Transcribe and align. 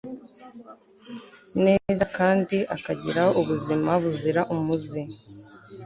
neza 1.65 2.03
kandi 2.17 2.57
akagira 2.75 3.23
ubuzima 3.41 3.91
buzira 4.01 4.41
umuze 4.55 5.01